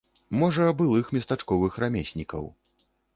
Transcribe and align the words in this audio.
Можа, 0.43 0.63
былых 0.79 1.11
местачковых 1.17 1.77
рамеснікаў. 1.83 2.49